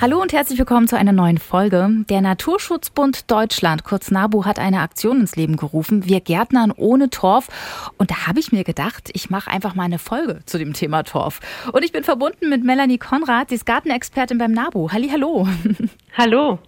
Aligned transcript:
Hallo 0.00 0.18
und 0.22 0.32
herzlich 0.32 0.58
willkommen 0.58 0.88
zu 0.88 0.96
einer 0.96 1.12
neuen 1.12 1.36
Folge. 1.36 1.90
Der 2.08 2.22
Naturschutzbund 2.22 3.30
Deutschland, 3.30 3.84
kurz 3.84 4.10
NABU, 4.10 4.46
hat 4.46 4.58
eine 4.58 4.80
Aktion 4.80 5.20
ins 5.20 5.36
Leben 5.36 5.58
gerufen. 5.58 6.06
Wir 6.06 6.22
Gärtnern 6.22 6.72
ohne 6.74 7.10
Torf. 7.10 7.48
Und 7.98 8.10
da 8.10 8.26
habe 8.26 8.40
ich 8.40 8.50
mir 8.50 8.64
gedacht, 8.64 9.10
ich 9.12 9.28
mache 9.28 9.50
einfach 9.50 9.74
mal 9.74 9.82
eine 9.82 9.98
Folge 9.98 10.40
zu 10.46 10.56
dem 10.56 10.72
Thema 10.72 11.02
Torf. 11.02 11.40
Und 11.74 11.84
ich 11.84 11.92
bin 11.92 12.02
verbunden 12.02 12.48
mit 12.48 12.64
Melanie 12.64 12.96
Konrad, 12.96 13.50
sie 13.50 13.56
ist 13.56 13.66
Gartenexpertin 13.66 14.38
beim 14.38 14.52
NABU. 14.52 14.90
Halli, 14.90 15.10
hallo. 15.10 15.46
Hallo. 16.16 16.58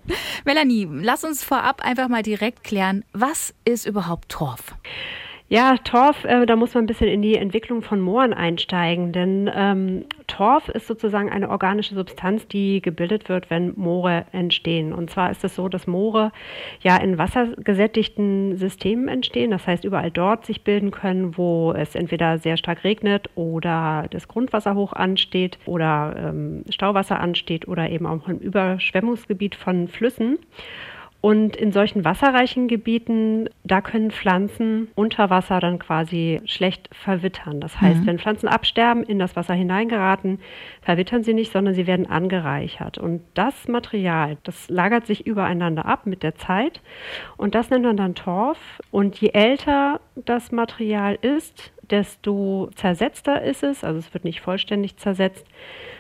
Melanie, 0.45 0.87
lass 0.91 1.25
uns 1.25 1.43
vorab 1.43 1.81
einfach 1.83 2.09
mal 2.09 2.23
direkt 2.23 2.63
klären, 2.65 3.03
was 3.15 3.55
ist 3.65 3.87
überhaupt 3.87 4.29
Torf? 4.29 4.75
Ja, 5.53 5.77
Torf, 5.77 6.25
äh, 6.25 6.47
da 6.47 6.57
muss 6.57 6.73
man 6.73 6.85
ein 6.85 6.87
bisschen 6.87 7.09
in 7.09 7.21
die 7.21 7.37
Entwicklung 7.37 7.83
von 7.83 8.01
Mooren 8.01 8.33
einsteigen, 8.33 9.13
denn 9.13 9.51
ähm, 9.55 10.07
Torf 10.27 10.71
ist 10.71 10.87
sozusagen 10.87 11.31
eine 11.31 11.51
organische 11.51 11.95
Substanz, 11.95 12.49
die 12.49 12.81
gebildet 12.81 13.29
wird, 13.29 13.51
wenn 13.51 13.75
Moore 13.77 14.25
entstehen. 14.33 14.95
Und 14.95 15.11
zwar 15.11 15.31
ist 15.31 15.45
es 15.45 15.55
so, 15.55 15.69
dass 15.69 15.87
Moore 15.87 16.33
ja 16.81 16.97
in 16.97 17.19
wassergesättigten 17.19 18.57
Systemen 18.57 19.09
entstehen, 19.09 19.51
das 19.51 19.67
heißt 19.67 19.85
überall 19.85 20.11
dort 20.11 20.47
sich 20.47 20.65
bilden 20.65 20.91
können, 20.91 21.37
wo 21.37 21.75
es 21.75 21.95
entweder 21.97 22.39
sehr 22.39 22.57
stark 22.57 22.83
regnet 22.83 23.29
oder 23.35 24.07
das 24.09 24.29
Grundwasser 24.29 24.75
hoch 24.75 24.95
ansteht 24.95 25.59
oder 25.67 26.15
ähm, 26.17 26.65
Stauwasser 26.71 27.21
ansteht 27.21 27.69
oder 27.69 27.91
eben 27.91 28.07
auch 28.07 28.27
im 28.27 28.39
Überschwemmungsgebiet 28.39 29.55
von 29.55 29.89
Flüssen. 29.89 30.39
Und 31.23 31.55
in 31.55 31.71
solchen 31.71 32.05
wasserreichen 32.05 32.67
Gebieten, 32.67 33.49
da 33.63 33.81
können 33.81 34.11
Pflanzen 34.11 34.89
unter 34.97 35.31
Wasser 35.31 35.61
dann 35.61 35.79
quasi 35.79 36.41
schlecht 36.47 36.91
verwittern. 36.93 37.61
Das 37.61 37.81
heißt, 37.81 38.01
mhm. 38.01 38.07
wenn 38.07 38.19
Pflanzen 38.19 38.49
absterben, 38.49 39.05
in 39.05 39.21
das 39.21 39.37
Wasser 39.37 39.55
hineingeraten, 39.55 40.41
verwittern 40.81 41.23
sie 41.23 41.33
nicht, 41.33 41.53
sondern 41.53 41.75
sie 41.75 41.87
werden 41.87 42.11
angereichert. 42.11 42.99
Und 42.99 43.23
das 43.35 43.69
Material, 43.69 44.37
das 44.43 44.69
lagert 44.69 45.07
sich 45.07 45.25
übereinander 45.25 45.87
ab 45.87 46.07
mit 46.07 46.25
der 46.25 46.35
Zeit. 46.35 46.81
Und 47.37 47.55
das 47.55 47.71
nennt 47.71 47.85
man 47.85 47.97
dann 47.97 48.17
Torf. 48.17 48.59
Und 48.91 49.17
je 49.21 49.29
älter 49.29 50.01
das 50.15 50.53
Material 50.53 51.19
ist, 51.21 51.73
desto 51.91 52.71
zersetzter 52.75 53.43
ist 53.43 53.63
es. 53.63 53.85
Also 53.85 53.99
es 53.99 54.13
wird 54.15 54.25
nicht 54.25 54.41
vollständig 54.41 54.97
zersetzt. 54.97 55.47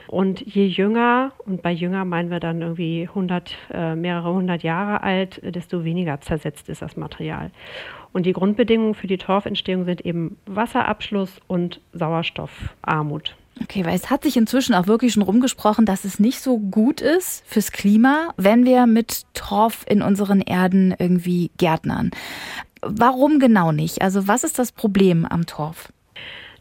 Und 0.08 0.40
je 0.40 0.66
jünger, 0.66 1.32
und 1.46 1.62
bei 1.62 1.72
jünger 1.72 2.04
meinen 2.04 2.30
wir 2.30 2.40
dann 2.40 2.60
irgendwie 2.60 3.08
100, 3.08 3.56
äh, 3.72 3.94
mehrere 3.94 4.34
hundert 4.34 4.62
Jahre 4.62 5.02
alt, 5.02 5.40
desto 5.42 5.84
weniger 5.84 6.20
zersetzt 6.20 6.68
ist 6.68 6.82
das 6.82 6.96
Material. 6.96 7.50
Und 8.12 8.26
die 8.26 8.32
Grundbedingungen 8.32 8.94
für 8.94 9.06
die 9.06 9.16
Torfentstehung 9.16 9.84
sind 9.84 10.02
eben 10.02 10.36
Wasserabschluss 10.46 11.40
und 11.46 11.80
Sauerstoffarmut. 11.92 13.36
Okay, 13.62 13.84
weil 13.84 13.94
es 13.94 14.10
hat 14.10 14.22
sich 14.22 14.36
inzwischen 14.36 14.74
auch 14.74 14.86
wirklich 14.86 15.12
schon 15.12 15.22
rumgesprochen, 15.22 15.86
dass 15.86 16.04
es 16.04 16.18
nicht 16.18 16.40
so 16.40 16.58
gut 16.58 17.00
ist 17.00 17.44
fürs 17.46 17.70
Klima, 17.70 18.34
wenn 18.36 18.64
wir 18.64 18.86
mit 18.86 19.22
Torf 19.34 19.84
in 19.88 20.02
unseren 20.02 20.40
Erden 20.40 20.94
irgendwie 20.98 21.50
gärtnern. 21.58 22.10
Warum 22.82 23.38
genau 23.38 23.72
nicht? 23.72 24.02
Also 24.02 24.26
was 24.28 24.44
ist 24.44 24.58
das 24.58 24.72
Problem 24.72 25.24
am 25.24 25.46
Torf? 25.46 25.92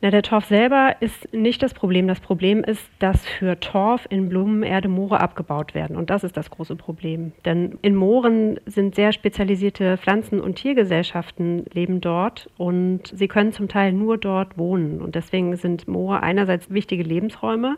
Na, 0.03 0.09
der 0.09 0.23
Torf 0.23 0.45
selber 0.45 0.95
ist 0.99 1.31
nicht 1.31 1.61
das 1.61 1.75
Problem. 1.75 2.07
Das 2.07 2.19
Problem 2.19 2.63
ist, 2.63 2.83
dass 2.97 3.23
für 3.23 3.59
Torf 3.59 4.07
in 4.09 4.29
Blumenerde 4.29 4.87
Moore 4.87 5.19
abgebaut 5.19 5.75
werden. 5.75 5.95
Und 5.95 6.09
das 6.09 6.23
ist 6.23 6.35
das 6.35 6.49
große 6.49 6.75
Problem. 6.75 7.33
Denn 7.45 7.77
in 7.83 7.95
Mooren 7.95 8.59
sind 8.65 8.95
sehr 8.95 9.11
spezialisierte 9.11 9.97
Pflanzen- 9.97 10.41
und 10.41 10.55
Tiergesellschaften 10.55 11.65
leben 11.71 12.01
dort 12.01 12.49
und 12.57 13.01
sie 13.13 13.27
können 13.27 13.51
zum 13.53 13.67
Teil 13.67 13.93
nur 13.93 14.17
dort 14.17 14.57
wohnen. 14.57 15.01
Und 15.01 15.13
deswegen 15.13 15.55
sind 15.55 15.87
Moore 15.87 16.23
einerseits 16.23 16.71
wichtige 16.71 17.03
Lebensräume, 17.03 17.77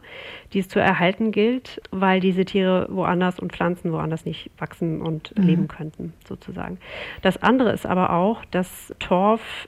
die 0.53 0.59
es 0.59 0.69
zu 0.69 0.79
erhalten 0.79 1.33
gilt, 1.33 1.81
weil 1.91 2.21
diese 2.21 2.45
Tiere 2.45 2.87
woanders 2.89 3.37
und 3.37 3.51
Pflanzen 3.51 3.91
woanders 3.91 4.23
nicht 4.23 4.49
wachsen 4.57 5.01
und 5.01 5.37
mhm. 5.37 5.43
leben 5.43 5.67
könnten, 5.67 6.13
sozusagen. 6.25 6.77
Das 7.21 7.43
andere 7.43 7.73
ist 7.73 7.85
aber 7.85 8.13
auch, 8.13 8.45
dass 8.45 8.95
Torf 8.99 9.67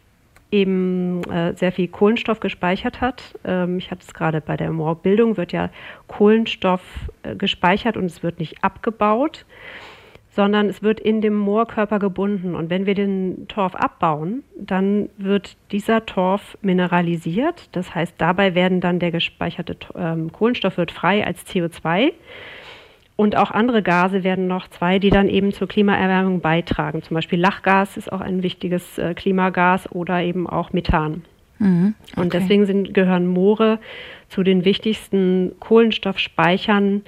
eben 0.55 1.21
äh, 1.23 1.53
sehr 1.55 1.71
viel 1.71 1.87
Kohlenstoff 1.87 2.39
gespeichert 2.39 3.01
hat. 3.01 3.35
Ähm, 3.43 3.77
ich 3.77 3.91
hatte 3.91 4.03
es 4.07 4.13
gerade 4.13 4.39
bei 4.41 4.55
der 4.55 4.71
Moorbildung, 4.71 5.37
wird 5.37 5.51
ja 5.51 5.69
Kohlenstoff 6.07 6.81
äh, 7.23 7.35
gespeichert 7.35 7.97
und 7.97 8.05
es 8.05 8.23
wird 8.23 8.39
nicht 8.39 8.63
abgebaut, 8.63 9.45
sondern 10.29 10.67
es 10.67 10.81
wird 10.81 10.99
in 10.99 11.21
dem 11.21 11.35
Moorkörper 11.35 11.99
gebunden. 11.99 12.55
Und 12.55 12.69
wenn 12.69 12.85
wir 12.85 12.95
den 12.95 13.47
Torf 13.49 13.75
abbauen, 13.75 14.43
dann 14.57 15.09
wird 15.17 15.57
dieser 15.71 16.05
Torf 16.05 16.57
mineralisiert. 16.61 17.69
Das 17.73 17.93
heißt, 17.93 18.15
dabei 18.17 18.55
werden 18.55 18.79
dann 18.79 18.99
der 18.99 19.11
gespeicherte 19.11 19.75
ähm, 19.95 20.31
Kohlenstoff 20.31 20.77
wird 20.77 20.91
frei 20.91 21.25
als 21.25 21.45
CO2 21.45 22.13
und 23.15 23.37
auch 23.37 23.51
andere 23.51 23.81
Gase 23.81 24.23
werden 24.23 24.47
noch 24.47 24.67
zwei, 24.67 24.99
die 24.99 25.09
dann 25.09 25.29
eben 25.29 25.53
zur 25.53 25.67
Klimaerwärmung 25.67 26.41
beitragen. 26.41 27.01
Zum 27.01 27.15
Beispiel 27.15 27.39
Lachgas 27.39 27.95
ist 27.97 28.11
auch 28.11 28.21
ein 28.21 28.43
wichtiges 28.43 28.97
äh, 28.97 29.13
Klimagas 29.13 29.89
oder 29.91 30.21
eben 30.21 30.47
auch 30.47 30.73
Methan. 30.73 31.23
Mhm, 31.59 31.95
okay. 32.11 32.21
Und 32.21 32.33
deswegen 32.33 32.65
sind, 32.65 32.93
gehören 32.93 33.27
Moore 33.27 33.79
zu 34.27 34.43
den 34.43 34.65
wichtigsten 34.65 35.53
Kohlenstoffspeichern 35.59 37.03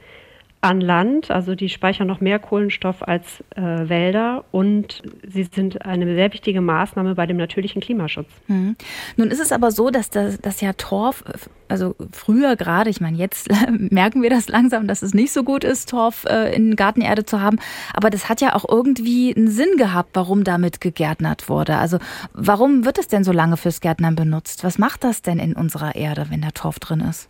an 0.62 0.82
Land. 0.82 1.30
Also 1.32 1.56
die 1.56 1.70
speichern 1.70 2.08
noch 2.08 2.20
mehr 2.20 2.40
Kohlenstoff 2.40 3.08
als 3.08 3.44
äh, 3.56 3.62
Wälder 3.62 4.44
und 4.52 5.04
sie 5.28 5.44
sind 5.44 5.86
eine 5.86 6.16
sehr 6.16 6.34
wichtige 6.34 6.62
Maßnahme 6.62 7.16
bei 7.16 7.26
dem 7.26 7.38
natürlichen 7.38 7.82
Klimaschutz. 7.82 8.28
Mhm. 8.48 8.76
Nun 9.18 9.30
ist 9.30 9.40
es 9.40 9.52
aber 9.52 9.72
so, 9.72 9.90
dass 9.90 10.10
das, 10.10 10.40
das 10.42 10.62
ja 10.62 10.74
Torf, 10.74 11.24
also 11.68 11.96
früher 12.12 12.56
gerade, 12.56 12.90
ich 12.90 13.02
meine, 13.02 13.18
jetzt 13.18 13.50
merken 13.70 14.22
wir 14.24 14.30
das 14.30 14.48
langsam, 14.50 14.88
dass 14.88 15.04
es 15.04 15.14
nicht 15.14 15.32
so 15.32 15.44
gut 15.44 15.64
ist, 15.64 15.90
Torf 15.90 16.26
äh, 16.26 16.56
in 16.56 16.76
Gartenerde 16.76 17.26
zu 17.26 17.40
haben. 17.42 17.58
Aber 17.94 18.10
das 18.10 18.28
hat 18.28 18.42
ja 18.42 18.56
auch 18.56 18.66
irgendwie 18.68 19.36
einen 19.36 19.50
Sinn 19.50 19.78
gehabt, 19.78 20.12
warum 20.14 20.44
damit 20.44 20.82
gegärtnert 20.82 21.50
wurde. 21.50 21.78
Also 21.78 22.00
warum 22.34 22.84
wird 22.84 22.98
es 22.98 23.08
denn 23.08 23.24
so 23.24 23.32
lange 23.32 23.58
fürs 23.58 23.80
Gärtnern 23.80 24.16
benutzt? 24.16 24.64
Was 24.64 24.80
macht 24.80 25.04
das 25.04 25.22
denn 25.22 25.40
in 25.40 25.54
unserer 25.54 25.96
Erde, 25.96 26.28
wenn 26.30 26.42
da 26.42 26.50
Torf 26.52 26.80
drin 26.80 27.02
ist? 27.02 27.30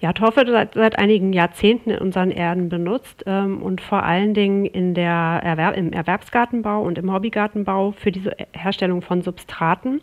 Ja, 0.00 0.12
Torf 0.12 0.36
wird 0.36 0.48
seit, 0.48 0.74
seit, 0.74 0.98
einigen 0.98 1.32
Jahrzehnten 1.32 1.90
in 1.90 1.98
unseren 1.98 2.30
Erden 2.30 2.68
benutzt 2.68 3.24
ähm, 3.26 3.62
und 3.62 3.80
vor 3.80 4.02
allen 4.02 4.34
Dingen 4.34 4.66
in 4.66 4.92
der 4.92 5.40
Erwerb, 5.42 5.76
im 5.76 5.92
Erwerbsgartenbau 5.92 6.82
und 6.82 6.98
im 6.98 7.12
Hobbygartenbau 7.12 7.92
für 7.92 8.12
diese 8.12 8.36
Herstellung 8.52 9.00
von 9.00 9.22
Substraten. 9.22 10.00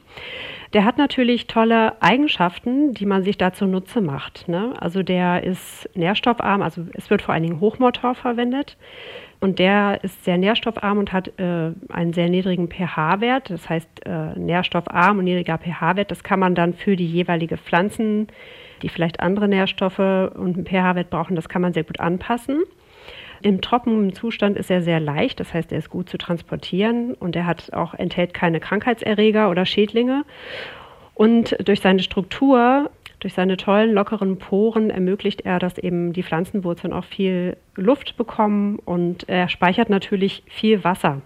Der 0.73 0.83
hat 0.83 0.97
natürlich 0.97 1.45
tolle 1.45 2.01
Eigenschaften, 2.01 2.95
die 2.95 3.05
man 3.05 3.23
sich 3.23 3.37
da 3.37 3.53
zunutze 3.53 4.01
macht. 4.01 4.47
Ne? 4.47 4.73
Also 4.79 5.03
der 5.03 5.43
ist 5.43 5.87
nährstoffarm, 5.93 6.63
also 6.63 6.85
es 6.93 7.11
wird 7.11 7.21
vor 7.21 7.35
allen 7.35 7.43
Dingen 7.43 7.59
Hochmoortorf 7.59 8.17
verwendet. 8.17 8.77
Und 9.39 9.59
der 9.59 10.01
ist 10.03 10.23
sehr 10.23 10.37
nährstoffarm 10.37 10.97
und 10.97 11.11
hat 11.11 11.37
äh, 11.37 11.73
einen 11.89 12.13
sehr 12.13 12.29
niedrigen 12.29 12.69
pH-Wert. 12.69 13.49
Das 13.49 13.69
heißt, 13.69 14.05
äh, 14.05 14.39
nährstoffarm 14.39 15.19
und 15.19 15.25
niedriger 15.25 15.57
pH-Wert, 15.57 16.11
das 16.11 16.23
kann 16.23 16.39
man 16.39 16.55
dann 16.55 16.73
für 16.73 16.95
die 16.95 17.05
jeweilige 17.05 17.57
Pflanzen 17.57 18.27
die 18.83 18.89
vielleicht 18.89 19.19
andere 19.19 19.47
Nährstoffe 19.47 19.99
und 19.99 20.55
einen 20.55 20.65
pH-Wert 20.65 21.09
brauchen, 21.09 21.35
das 21.35 21.49
kann 21.49 21.61
man 21.61 21.73
sehr 21.73 21.83
gut 21.83 21.99
anpassen. 21.99 22.63
Im 23.41 23.59
trockenen 23.59 24.13
Zustand 24.13 24.55
ist 24.57 24.71
er 24.71 24.81
sehr 24.81 24.99
leicht, 24.99 25.39
das 25.39 25.53
heißt, 25.53 25.71
er 25.71 25.79
ist 25.79 25.89
gut 25.89 26.07
zu 26.07 26.17
transportieren 26.17 27.13
und 27.13 27.35
er 27.35 27.45
hat 27.45 27.73
auch 27.73 27.93
enthält 27.93 28.33
keine 28.33 28.59
Krankheitserreger 28.59 29.49
oder 29.49 29.65
Schädlinge. 29.65 30.23
Und 31.13 31.57
durch 31.65 31.81
seine 31.81 32.01
Struktur, 32.01 32.89
durch 33.19 33.33
seine 33.33 33.57
tollen 33.57 33.93
lockeren 33.93 34.37
Poren 34.37 34.89
ermöglicht 34.89 35.41
er, 35.41 35.59
dass 35.59 35.77
eben 35.77 36.13
die 36.13 36.23
Pflanzenwurzeln 36.23 36.93
auch 36.93 37.03
viel 37.03 37.57
Luft 37.75 38.15
bekommen 38.15 38.79
und 38.79 39.27
er 39.27 39.49
speichert 39.49 39.89
natürlich 39.89 40.43
viel 40.47 40.83
Wasser. 40.83 41.21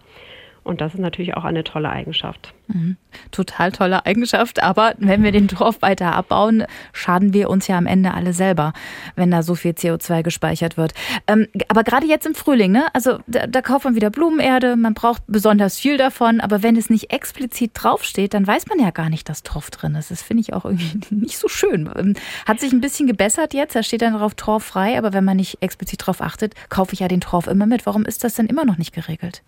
Und 0.68 0.82
das 0.82 0.94
ist 0.94 1.00
natürlich 1.00 1.36
auch 1.38 1.46
eine 1.46 1.64
tolle 1.64 1.90
Eigenschaft. 1.90 2.54
Mhm. 2.68 2.98
Total 3.32 3.72
tolle 3.72 4.06
Eigenschaft. 4.06 4.62
Aber 4.62 4.94
wenn 4.98 5.24
wir 5.24 5.32
den 5.32 5.48
Torf 5.48 5.82
weiter 5.82 6.14
abbauen, 6.14 6.66
schaden 6.92 7.34
wir 7.34 7.50
uns 7.50 7.68
ja 7.68 7.78
am 7.78 7.88
Ende 7.88 8.14
alle 8.14 8.34
selber, 8.34 8.74
wenn 9.16 9.32
da 9.32 9.44
so 9.44 9.56
viel 9.56 9.72
CO2 9.72 10.24
gespeichert 10.24 10.76
wird. 10.76 10.94
Ähm, 11.26 11.48
aber 11.70 11.86
gerade 11.86 12.06
jetzt 12.06 12.26
im 12.26 12.36
Frühling, 12.36 12.74
ne? 12.74 12.88
Also 12.94 13.20
da, 13.28 13.48
da 13.48 13.62
kauft 13.62 13.86
man 13.86 13.96
wieder 13.96 14.10
Blumenerde, 14.10 14.76
man 14.76 14.94
braucht 14.94 15.24
besonders 15.28 15.80
viel 15.80 15.96
davon. 15.96 16.42
Aber 16.42 16.62
wenn 16.64 16.76
es 16.76 16.90
nicht 16.90 17.14
explizit 17.14 17.72
draufsteht, 17.74 18.34
dann 18.34 18.46
weiß 18.46 18.68
man 18.68 18.80
ja 18.80 18.90
gar 18.90 19.10
nicht, 19.10 19.30
dass 19.30 19.44
Torf 19.44 19.72
drin 19.72 19.96
ist. 19.96 20.12
Das 20.12 20.22
finde 20.22 20.42
ich 20.42 20.54
auch 20.54 20.66
irgendwie 20.66 21.00
nicht 21.16 21.38
so 21.38 21.48
schön. 21.48 21.90
Ähm, 21.96 22.16
hat 22.46 22.60
sich 22.60 22.74
ein 22.74 22.82
bisschen 22.82 23.08
gebessert 23.08 23.54
jetzt. 23.54 23.74
Da 23.74 23.84
steht 23.84 24.02
dann 24.02 24.14
drauf 24.14 24.36
Torf 24.36 24.66
frei. 24.66 24.98
Aber 24.98 25.14
wenn 25.14 25.24
man 25.24 25.38
nicht 25.38 25.60
explizit 25.62 26.06
drauf 26.06 26.22
achtet, 26.22 26.56
kaufe 26.68 26.92
ich 26.92 27.00
ja 27.00 27.08
den 27.08 27.22
Torf 27.22 27.48
immer 27.48 27.68
mit. 27.68 27.86
Warum 27.86 28.04
ist 28.04 28.26
das 28.26 28.36
denn 28.36 28.48
immer 28.48 28.66
noch 28.66 28.78
nicht 28.78 28.94
geregelt? 28.94 29.44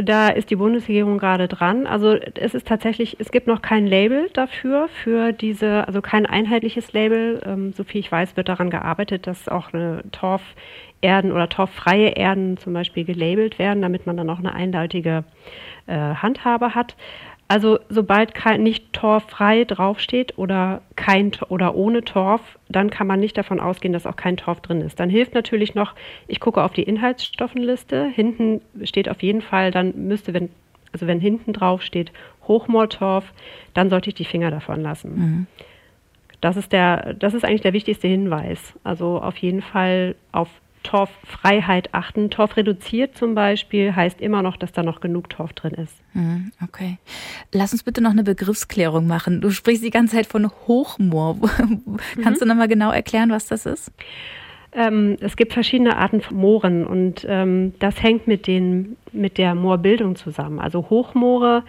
Da 0.00 0.28
ist 0.28 0.50
die 0.50 0.56
Bundesregierung 0.56 1.18
gerade 1.18 1.48
dran. 1.48 1.88
Also 1.88 2.12
es 2.12 2.54
ist 2.54 2.68
tatsächlich, 2.68 3.16
es 3.18 3.32
gibt 3.32 3.48
noch 3.48 3.62
kein 3.62 3.84
Label 3.84 4.30
dafür, 4.32 4.88
für 4.88 5.32
diese, 5.32 5.88
also 5.88 6.00
kein 6.00 6.24
einheitliches 6.24 6.92
Label. 6.92 7.42
Ähm, 7.44 7.72
soviel 7.72 8.00
ich 8.00 8.12
weiß, 8.12 8.36
wird 8.36 8.48
daran 8.48 8.70
gearbeitet, 8.70 9.26
dass 9.26 9.48
auch 9.48 9.72
eine 9.72 10.04
Torferden 10.12 11.32
oder 11.32 11.48
torffreie 11.48 12.10
Erden 12.10 12.58
zum 12.58 12.74
Beispiel 12.74 13.04
gelabelt 13.04 13.58
werden, 13.58 13.82
damit 13.82 14.06
man 14.06 14.16
dann 14.16 14.30
auch 14.30 14.38
eine 14.38 14.54
eindeutige 14.54 15.24
äh, 15.88 15.96
Handhabe 15.96 16.76
hat. 16.76 16.94
Also 17.50 17.78
sobald 17.88 18.34
kein, 18.34 18.62
nicht 18.62 18.92
torffrei 18.92 19.64
draufsteht 19.64 20.36
oder 20.36 20.82
kein 20.96 21.32
oder 21.48 21.74
ohne 21.74 22.04
Torf, 22.04 22.42
dann 22.68 22.90
kann 22.90 23.06
man 23.06 23.20
nicht 23.20 23.38
davon 23.38 23.58
ausgehen, 23.58 23.94
dass 23.94 24.06
auch 24.06 24.16
kein 24.16 24.36
Torf 24.36 24.60
drin 24.60 24.82
ist. 24.82 25.00
Dann 25.00 25.08
hilft 25.08 25.34
natürlich 25.34 25.74
noch, 25.74 25.94
ich 26.26 26.40
gucke 26.40 26.62
auf 26.62 26.72
die 26.74 26.82
Inhaltsstoffenliste. 26.82 28.04
Hinten 28.04 28.60
steht 28.84 29.08
auf 29.08 29.22
jeden 29.22 29.40
Fall, 29.40 29.70
dann 29.70 29.94
müsste, 30.08 30.34
wenn, 30.34 30.50
also 30.92 31.06
wenn 31.06 31.20
hinten 31.20 31.54
drauf 31.54 31.82
steht 31.82 32.12
Hochmoortorf, 32.46 33.32
dann 33.72 33.88
sollte 33.88 34.10
ich 34.10 34.14
die 34.14 34.26
Finger 34.26 34.50
davon 34.50 34.82
lassen. 34.82 35.14
Mhm. 35.16 35.46
Das 36.42 36.58
ist 36.58 36.72
der, 36.72 37.14
das 37.14 37.32
ist 37.32 37.46
eigentlich 37.46 37.62
der 37.62 37.72
wichtigste 37.72 38.08
Hinweis. 38.08 38.74
Also 38.84 39.20
auf 39.22 39.38
jeden 39.38 39.62
Fall 39.62 40.16
auf 40.32 40.48
Torffreiheit 40.88 41.92
achten. 41.92 42.30
Torf 42.30 42.56
reduziert 42.56 43.14
zum 43.16 43.34
Beispiel 43.34 43.94
heißt 43.94 44.22
immer 44.22 44.40
noch, 44.40 44.56
dass 44.56 44.72
da 44.72 44.82
noch 44.82 45.00
genug 45.00 45.28
Torf 45.28 45.52
drin 45.52 45.74
ist. 45.74 45.92
Mhm, 46.14 46.50
okay. 46.64 46.96
Lass 47.52 47.72
uns 47.72 47.82
bitte 47.82 48.00
noch 48.00 48.12
eine 48.12 48.24
Begriffsklärung 48.24 49.06
machen. 49.06 49.42
Du 49.42 49.50
sprichst 49.50 49.84
die 49.84 49.90
ganze 49.90 50.16
Zeit 50.16 50.26
von 50.26 50.50
Hochmoor. 50.66 51.36
Kannst 52.22 52.40
mhm. 52.40 52.44
du 52.44 52.46
noch 52.46 52.54
mal 52.54 52.68
genau 52.68 52.90
erklären, 52.90 53.30
was 53.30 53.46
das 53.48 53.66
ist? 53.66 53.92
Ähm, 54.72 55.16
es 55.20 55.36
gibt 55.36 55.52
verschiedene 55.52 55.98
Arten 55.98 56.22
von 56.22 56.38
Mooren 56.38 56.86
und 56.86 57.26
ähm, 57.28 57.74
das 57.80 58.02
hängt 58.02 58.26
mit, 58.26 58.46
den, 58.46 58.96
mit 59.12 59.36
der 59.36 59.54
Moorbildung 59.54 60.16
zusammen. 60.16 60.58
Also 60.58 60.88
Hochmoore 60.88 61.64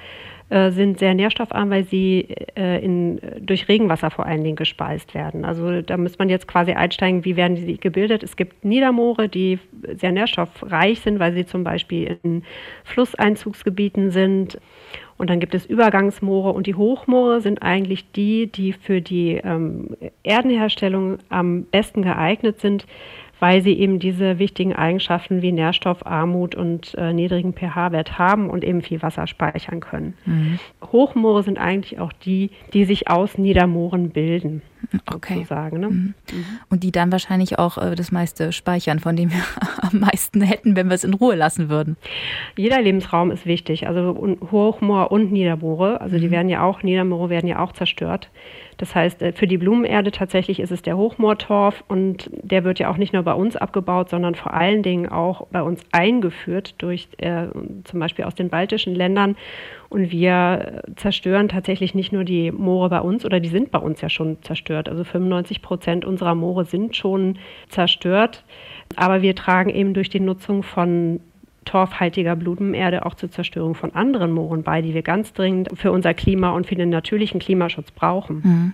äh, 0.50 0.72
sind 0.72 0.98
sehr 0.98 1.14
nährstoffarm, 1.14 1.70
weil 1.70 1.84
sie 1.84 2.28
äh, 2.56 2.84
in, 2.84 3.20
durch 3.40 3.68
Regenwasser 3.68 4.10
vor 4.10 4.26
allen 4.26 4.44
Dingen 4.44 4.56
gespeist 4.56 5.14
werden. 5.14 5.46
Also 5.46 5.82
da 5.82 5.96
muss 5.98 6.18
man 6.18 6.30
jetzt 6.30 6.48
quasi 6.48 6.72
einsteigen, 6.72 7.24
wie 7.24 7.36
werden 7.36 7.56
sie 7.56 7.78
gebildet. 7.78 8.24
Es 8.24 8.36
gibt 8.36 8.66
Niedermoore, 8.66 9.30
die 9.30 9.60
sehr 9.98 10.12
nährstoffreich 10.12 11.02
sind, 11.02 11.20
weil 11.20 11.34
sie 11.34 11.46
zum 11.46 11.64
Beispiel 11.64 12.18
in 12.24 12.44
Flusseinzugsgebieten 12.84 14.10
sind. 14.10 14.60
Und 15.20 15.30
dann 15.30 15.40
gibt 15.40 15.54
es 15.54 15.66
Übergangsmoore 15.66 16.54
und 16.54 16.66
die 16.66 16.76
Hochmoore 16.76 17.42
sind 17.42 17.62
eigentlich 17.62 18.12
die, 18.14 18.48
die 18.48 18.74
für 18.74 19.02
die 19.02 19.34
ähm, 19.44 19.98
Erdenherstellung 20.24 21.18
am 21.28 21.64
besten 21.64 22.02
geeignet 22.02 22.60
sind, 22.62 22.88
weil 23.40 23.62
sie 23.62 23.74
eben 23.74 24.00
diese 24.00 24.40
wichtigen 24.40 24.74
Eigenschaften 24.74 25.42
wie 25.42 25.52
Nährstoffarmut 25.52 26.56
und 26.56 26.96
äh, 26.96 27.14
niedrigen 27.14 27.54
pH-Wert 27.54 28.18
haben 28.18 28.50
und 28.50 28.64
eben 28.64 28.82
viel 28.82 29.02
Wasser 29.02 29.28
speichern 29.28 29.80
können. 29.80 30.16
Mhm. 30.26 30.60
Hochmoore 30.92 31.44
sind 31.44 31.58
eigentlich 31.58 32.00
auch 32.00 32.14
die, 32.14 32.52
die 32.74 32.86
sich 32.86 33.10
aus 33.10 33.38
Niedermooren 33.38 34.10
bilden. 34.10 34.62
Okay. 35.12 35.36
Sozusagen, 35.36 35.80
ne? 35.80 35.90
Mhm. 35.90 36.14
mhm. 36.32 36.46
Und 36.70 36.84
die 36.84 36.92
dann 36.92 37.12
wahrscheinlich 37.12 37.60
auch 37.60 37.78
äh, 37.78 37.96
das 37.96 38.12
meiste 38.12 38.52
speichern, 38.52 39.00
von 39.00 39.16
dem 39.16 39.32
wir 39.32 39.44
am 39.82 40.00
meisten 40.00 40.42
hätten, 40.42 40.76
wenn 40.76 40.88
wir 40.88 40.96
es 40.96 41.04
in 41.04 41.14
Ruhe 41.14 41.36
lassen 41.36 41.70
würden. 41.70 41.98
Jeder 42.56 42.82
Lebensraum 42.82 43.32
ist 43.32 43.46
wichtig, 43.46 43.88
also 43.88 44.38
Hochmoor 44.52 45.12
und 45.12 45.32
Niedermoore. 45.32 46.02
Also 46.02 46.18
die 46.18 46.28
mhm. 46.28 46.32
werden 46.32 46.50
ja 46.50 46.64
auch, 46.64 46.84
Niedermoore 46.84 47.30
werden 47.30 47.48
ja 47.48 47.60
auch 47.60 47.74
zerstört. 47.74 48.30
Das 48.80 48.96
heißt, 48.96 49.22
äh, 49.22 49.34
für 49.34 49.46
die 49.46 49.58
Blumenerde 49.58 50.12
tatsächlich 50.12 50.60
ist 50.60 50.72
es 50.72 50.82
der 50.82 50.98
Hochmoortorf 50.98 51.84
und 51.88 52.30
der 52.42 52.64
wird 52.64 52.80
ja 52.80 52.90
auch 52.90 52.98
nicht 52.98 53.14
nur 53.14 53.24
bei 53.24 53.34
uns 53.34 53.56
abgebaut, 53.56 54.10
sondern 54.10 54.36
vor 54.36 54.54
allen 54.54 54.82
Dingen 54.82 55.10
auch 55.10 55.48
bei 55.48 55.62
uns 55.62 55.82
eingeführt 55.92 56.76
durch 56.80 57.10
äh, 57.18 57.48
zum 57.84 58.00
Beispiel 58.00 58.26
aus 58.26 58.36
den 58.36 58.50
baltischen 58.50 58.96
Ländern. 58.96 59.36
Und 59.90 60.12
wir 60.12 60.84
zerstören 60.96 61.50
tatsächlich 61.50 61.96
nicht 61.96 62.12
nur 62.12 62.24
die 62.24 62.52
Moore 62.52 62.90
bei 62.90 63.02
uns, 63.02 63.26
oder 63.26 63.40
die 63.40 63.50
sind 63.50 63.72
bei 63.72 63.80
uns 63.80 64.02
ja 64.02 64.10
schon 64.10 64.42
zerstört. 64.44 64.88
Also 64.88 65.04
95 65.04 65.62
Prozent 65.64 66.06
unserer 66.06 66.36
Moore 66.36 66.66
sind 66.66 66.96
schon 66.96 67.40
zerstört. 67.70 68.44
Aber 68.96 69.22
wir 69.22 69.36
tragen 69.36 69.72
eben 69.72 69.94
durch 69.96 70.10
die 70.10 70.20
Nutzung 70.20 70.62
von 70.62 71.22
torfhaltiger 71.66 72.36
Blumenerde 72.36 73.06
auch 73.06 73.16
zur 73.16 73.32
Zerstörung 73.32 73.76
von 73.76 73.94
anderen 73.94 74.32
Mooren 74.32 74.64
bei, 74.64 74.82
die 74.82 74.94
wir 74.94 75.04
ganz 75.04 75.34
dringend 75.34 75.70
für 75.76 75.92
unser 75.92 76.14
Klima 76.14 76.52
und 76.52 76.66
für 76.66 76.76
den 76.76 76.90
natürlichen 76.90 77.40
Klimaschutz 77.40 77.92
brauchen. 77.92 78.42
Mhm. 78.44 78.74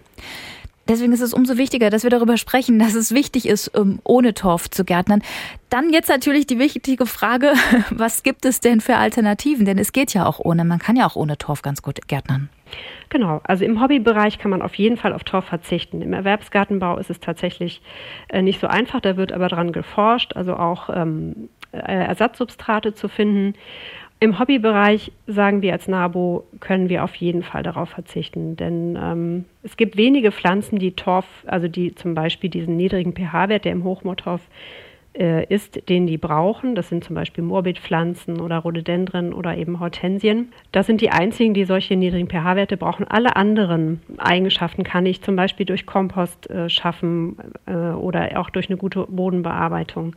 Deswegen 0.87 1.13
ist 1.13 1.21
es 1.21 1.33
umso 1.33 1.57
wichtiger, 1.57 1.89
dass 1.89 2.03
wir 2.03 2.11
darüber 2.11 2.37
sprechen, 2.37 2.77
dass 2.77 2.93
es 2.93 3.13
wichtig 3.13 3.47
ist, 3.47 3.71
ohne 4.03 4.33
Torf 4.35 4.69
zu 4.69 4.85
gärtnern. 4.85 5.23
Dann 5.69 5.91
jetzt 5.91 6.09
natürlich 6.09 6.45
die 6.45 6.59
wichtige 6.59 7.07
Frage, 7.07 7.53
was 7.89 8.21
gibt 8.21 8.45
es 8.45 8.59
denn 8.59 8.81
für 8.81 8.97
Alternativen? 8.97 9.65
Denn 9.65 9.79
es 9.79 9.93
geht 9.93 10.13
ja 10.13 10.25
auch 10.25 10.39
ohne, 10.39 10.63
man 10.63 10.79
kann 10.79 10.95
ja 10.95 11.07
auch 11.07 11.15
ohne 11.15 11.37
Torf 11.37 11.63
ganz 11.63 11.81
gut 11.81 12.07
gärtnern. 12.07 12.49
Genau, 13.09 13.41
also 13.43 13.65
im 13.65 13.81
Hobbybereich 13.81 14.37
kann 14.39 14.51
man 14.51 14.61
auf 14.61 14.75
jeden 14.75 14.97
Fall 14.97 15.13
auf 15.13 15.23
Torf 15.23 15.45
verzichten. 15.45 16.01
Im 16.01 16.13
Erwerbsgartenbau 16.13 16.97
ist 16.97 17.09
es 17.09 17.19
tatsächlich 17.19 17.81
äh, 18.29 18.41
nicht 18.41 18.59
so 18.59 18.67
einfach, 18.67 18.99
da 18.99 19.17
wird 19.17 19.31
aber 19.31 19.47
dran 19.47 19.71
geforscht, 19.71 20.35
also 20.35 20.55
auch 20.55 20.89
ähm, 20.93 21.49
äh, 21.71 21.77
Ersatzsubstrate 21.77 22.93
zu 22.93 23.07
finden. 23.07 23.53
Im 24.21 24.39
Hobbybereich 24.39 25.11
sagen 25.27 25.61
wir 25.61 25.73
als 25.73 25.87
NABO, 25.87 26.45
können 26.61 26.89
wir 26.89 27.03
auf 27.03 27.15
jeden 27.15 27.43
Fall 27.43 27.63
darauf 27.63 27.89
verzichten, 27.89 28.55
denn 28.55 28.97
ähm, 28.99 29.45
es 29.61 29.75
gibt 29.75 29.97
wenige 29.97 30.31
Pflanzen, 30.31 30.79
die 30.79 30.93
Torf, 30.93 31.25
also 31.45 31.67
die 31.67 31.93
zum 31.95 32.15
Beispiel 32.15 32.49
diesen 32.49 32.77
niedrigen 32.77 33.13
pH-Wert, 33.13 33.65
der 33.65 33.73
im 33.73 33.83
Hochmoortorf 33.83 34.41
äh, 35.17 35.45
ist, 35.53 35.89
den 35.89 36.07
die 36.07 36.17
brauchen. 36.17 36.75
Das 36.75 36.89
sind 36.89 37.03
zum 37.03 37.15
Beispiel 37.15 37.43
Morbidpflanzen 37.43 38.39
oder 38.39 38.57
Rhododendren 38.59 39.33
oder 39.33 39.57
eben 39.57 39.79
Hortensien. 39.79 40.51
Das 40.71 40.87
sind 40.87 41.01
die 41.01 41.09
einzigen, 41.09 41.53
die 41.53 41.65
solche 41.65 41.95
niedrigen 41.95 42.29
pH-Werte 42.29 42.77
brauchen. 42.77 43.05
Alle 43.07 43.35
anderen 43.35 44.01
Eigenschaften 44.17 44.83
kann 44.83 45.05
ich 45.05 45.21
zum 45.21 45.35
Beispiel 45.35 45.65
durch 45.65 45.85
Kompost 45.85 46.49
äh, 46.49 46.69
schaffen 46.69 47.37
äh, 47.65 47.73
oder 47.73 48.39
auch 48.39 48.49
durch 48.49 48.69
eine 48.69 48.77
gute 48.77 49.05
Bodenbearbeitung. 49.09 50.15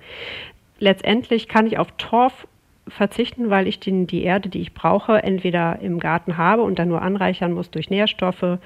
Letztendlich 0.78 1.48
kann 1.48 1.66
ich 1.66 1.78
auf 1.78 1.92
Torf 1.98 2.46
verzichten, 2.90 3.50
weil 3.50 3.66
ich 3.66 3.80
den, 3.80 4.06
die 4.06 4.22
Erde, 4.22 4.48
die 4.48 4.60
ich 4.60 4.74
brauche, 4.74 5.22
entweder 5.22 5.80
im 5.80 5.98
Garten 5.98 6.36
habe 6.36 6.62
und 6.62 6.78
dann 6.78 6.88
nur 6.88 7.02
anreichern 7.02 7.52
muss 7.52 7.70
durch 7.70 7.90
Nährstoffe 7.90 8.58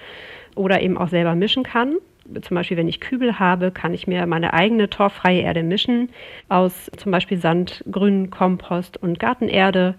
oder 0.55 0.81
eben 0.83 0.99
auch 0.99 1.09
selber 1.09 1.35
mischen 1.35 1.63
kann. 1.63 1.97
Zum 2.41 2.55
Beispiel, 2.55 2.77
wenn 2.77 2.89
ich 2.89 3.01
Kübel 3.01 3.39
habe, 3.39 3.73
kann 3.73 3.95
ich 3.95 4.07
mir 4.07 4.27
meine 4.27 4.53
eigene 4.55 4.89
torffreie 4.89 5.43
Erde 5.43 5.63
mischen 5.63 6.11
aus 6.49 6.91
zum 6.97 7.11
Beispiel 7.11 7.39
Sand, 7.39 7.85
Grün, 7.91 8.31
Kompost 8.31 8.97
und 8.97 9.19
Gartenerde. 9.19 9.97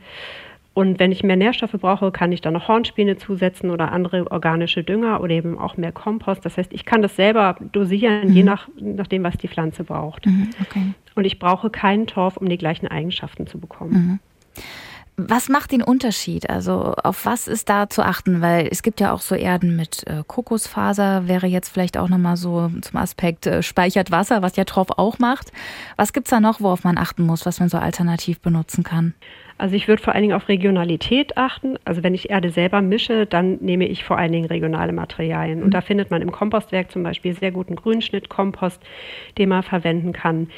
Und 0.73 0.99
wenn 0.99 1.11
ich 1.11 1.23
mehr 1.23 1.35
Nährstoffe 1.35 1.73
brauche, 1.73 2.11
kann 2.11 2.31
ich 2.31 2.41
dann 2.41 2.53
noch 2.53 2.67
Hornspäne 2.67 3.17
zusetzen 3.17 3.69
oder 3.69 3.91
andere 3.91 4.31
organische 4.31 4.83
Dünger 4.83 5.21
oder 5.21 5.31
eben 5.31 5.57
auch 5.59 5.77
mehr 5.77 5.91
Kompost. 5.91 6.43
Das 6.45 6.57
heißt, 6.57 6.73
ich 6.73 6.85
kann 6.85 7.03
das 7.03 7.15
selber 7.15 7.57
dosieren, 7.71 8.29
mhm. 8.29 8.33
je 8.33 8.43
nach, 8.43 8.67
nachdem, 8.79 9.23
was 9.23 9.37
die 9.37 9.47
Pflanze 9.47 9.83
braucht. 9.83 10.25
Mhm, 10.25 10.49
okay. 10.61 10.93
Und 11.13 11.25
ich 11.25 11.37
brauche 11.37 11.69
keinen 11.69 12.07
Torf, 12.07 12.37
um 12.37 12.49
die 12.49 12.57
gleichen 12.57 12.87
Eigenschaften 12.87 13.45
zu 13.45 13.59
bekommen. 13.59 13.91
Mhm. 13.93 14.19
Was 15.15 15.47
macht 15.47 15.71
den 15.71 15.83
Unterschied? 15.83 16.49
Also 16.49 16.95
auf 17.03 17.27
was 17.27 17.47
ist 17.47 17.69
da 17.69 17.87
zu 17.87 18.03
achten? 18.03 18.41
Weil 18.41 18.67
es 18.71 18.81
gibt 18.81 18.99
ja 18.99 19.13
auch 19.13 19.21
so 19.21 19.35
Erden 19.35 19.75
mit 19.75 20.07
äh, 20.07 20.23
Kokosfaser, 20.25 21.27
wäre 21.27 21.45
jetzt 21.45 21.69
vielleicht 21.69 21.97
auch 21.97 22.09
nochmal 22.09 22.35
so 22.35 22.71
zum 22.81 22.99
Aspekt 22.99 23.45
äh, 23.45 23.61
speichert 23.61 24.09
Wasser, 24.09 24.41
was 24.41 24.55
ja 24.55 24.63
Torf 24.63 24.87
auch 24.97 25.19
macht. 25.19 25.51
Was 25.97 26.13
gibt's 26.13 26.31
da 26.31 26.39
noch, 26.39 26.61
worauf 26.61 26.83
man 26.83 26.97
achten 26.97 27.27
muss, 27.27 27.45
was 27.45 27.59
man 27.59 27.69
so 27.69 27.77
alternativ 27.77 28.39
benutzen 28.39 28.83
kann? 28.83 29.13
Also 29.57 29.75
ich 29.75 29.87
würde 29.87 30.01
vor 30.01 30.13
allen 30.13 30.23
Dingen 30.23 30.35
auf 30.35 30.49
Regionalität 30.49 31.37
achten. 31.37 31.77
Also 31.85 32.03
wenn 32.03 32.13
ich 32.13 32.29
Erde 32.29 32.49
selber 32.49 32.81
mische, 32.81 33.25
dann 33.25 33.57
nehme 33.61 33.87
ich 33.87 34.03
vor 34.03 34.17
allen 34.17 34.31
Dingen 34.31 34.45
regionale 34.45 34.93
Materialien. 34.93 35.59
Und 35.59 35.67
mhm. 35.67 35.71
da 35.71 35.81
findet 35.81 36.11
man 36.11 36.21
im 36.21 36.31
Kompostwerk 36.31 36.91
zum 36.91 37.03
Beispiel 37.03 37.33
sehr 37.33 37.51
guten 37.51 37.75
Grünschnittkompost, 37.75 38.81
den 39.37 39.49
man 39.49 39.63
verwenden 39.63 40.11
kann. 40.13 40.49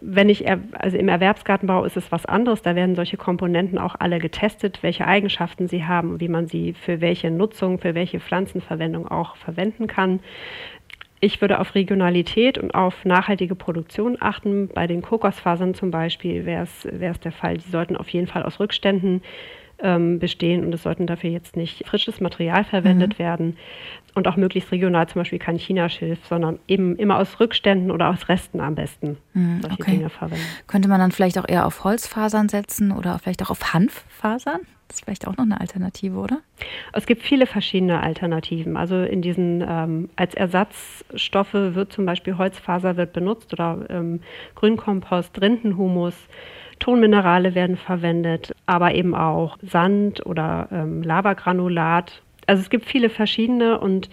Wenn 0.00 0.28
ich, 0.28 0.44
also 0.48 0.96
im 0.96 1.08
Erwerbsgartenbau 1.08 1.84
ist 1.84 1.96
es 1.96 2.10
was 2.12 2.26
anderes. 2.26 2.62
Da 2.62 2.74
werden 2.74 2.94
solche 2.94 3.16
Komponenten 3.16 3.78
auch 3.78 3.96
alle 3.98 4.18
getestet, 4.18 4.82
welche 4.82 5.06
Eigenschaften 5.06 5.68
sie 5.68 5.84
haben 5.84 6.12
und 6.12 6.20
wie 6.20 6.28
man 6.28 6.46
sie 6.46 6.72
für 6.74 7.00
welche 7.00 7.30
Nutzung, 7.30 7.78
für 7.78 7.94
welche 7.94 8.20
Pflanzenverwendung 8.20 9.08
auch 9.08 9.36
verwenden 9.36 9.86
kann. 9.86 10.20
Ich 11.20 11.40
würde 11.40 11.58
auf 11.60 11.74
Regionalität 11.74 12.58
und 12.58 12.74
auf 12.74 13.04
nachhaltige 13.04 13.54
Produktion 13.54 14.16
achten. 14.20 14.68
Bei 14.68 14.86
den 14.86 15.02
Kokosfasern 15.02 15.74
zum 15.74 15.90
Beispiel 15.90 16.46
wäre 16.46 16.64
es 16.64 17.20
der 17.20 17.32
Fall. 17.32 17.58
Die 17.58 17.70
sollten 17.70 17.96
auf 17.96 18.08
jeden 18.08 18.26
Fall 18.26 18.42
aus 18.42 18.60
Rückständen 18.60 19.22
ähm, 19.80 20.18
bestehen 20.18 20.64
und 20.64 20.74
es 20.74 20.82
sollten 20.82 21.06
dafür 21.06 21.30
jetzt 21.30 21.56
nicht 21.56 21.86
frisches 21.86 22.20
Material 22.20 22.64
verwendet 22.64 23.14
mhm. 23.14 23.18
werden. 23.18 23.56
Und 24.14 24.26
auch 24.26 24.36
möglichst 24.36 24.72
regional, 24.72 25.08
zum 25.08 25.20
Beispiel 25.20 25.38
kein 25.38 25.58
Chinaschilf, 25.58 26.18
sondern 26.26 26.58
eben 26.66 26.96
immer 26.96 27.18
aus 27.18 27.38
Rückständen 27.38 27.90
oder 27.90 28.10
aus 28.10 28.28
Resten 28.28 28.60
am 28.60 28.74
besten 28.74 29.18
mhm, 29.34 29.60
solche 29.62 29.80
okay. 29.80 29.90
Dinge 29.92 30.10
verwenden. 30.10 30.44
Könnte 30.66 30.88
man 30.88 30.98
dann 30.98 31.12
vielleicht 31.12 31.38
auch 31.38 31.48
eher 31.48 31.66
auf 31.66 31.84
Holzfasern 31.84 32.48
setzen 32.48 32.90
oder 32.92 33.18
vielleicht 33.18 33.42
auch 33.42 33.50
auf 33.50 33.72
Hanffasern? 33.72 34.60
Das 34.88 34.96
ist 34.96 35.04
vielleicht 35.04 35.28
auch 35.28 35.36
noch 35.36 35.44
eine 35.44 35.60
Alternative, 35.60 36.16
oder? 36.16 36.40
Es 36.94 37.06
gibt 37.06 37.22
viele 37.22 37.46
verschiedene 37.46 38.02
Alternativen. 38.02 38.76
Also 38.78 39.02
in 39.02 39.20
diesen 39.20 39.62
ähm, 39.66 40.08
als 40.16 40.34
Ersatzstoffe 40.34 41.52
wird 41.52 41.92
zum 41.92 42.06
Beispiel 42.06 42.38
Holzfaser 42.38 42.96
wird 42.96 43.12
benutzt 43.12 43.52
oder 43.52 43.84
ähm, 43.90 44.20
Grünkompost, 44.54 45.40
Rindenhumus. 45.40 46.14
Tonminerale 46.78 47.54
werden 47.54 47.76
verwendet, 47.76 48.54
aber 48.66 48.94
eben 48.94 49.14
auch 49.14 49.58
Sand 49.62 50.24
oder 50.24 50.68
ähm, 50.72 51.02
Lavagranulat. 51.02 52.22
Also 52.48 52.62
es 52.62 52.70
gibt 52.70 52.86
viele 52.86 53.10
verschiedene 53.10 53.78
und 53.78 54.08